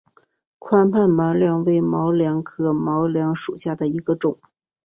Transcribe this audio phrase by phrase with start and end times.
[0.57, 4.39] 宽瓣毛茛为毛茛科毛茛属下的一个种。